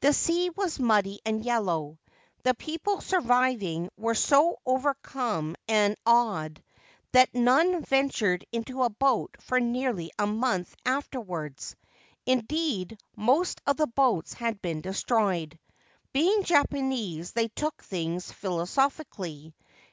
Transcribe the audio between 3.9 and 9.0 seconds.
were so overcome and awed that none ventured into a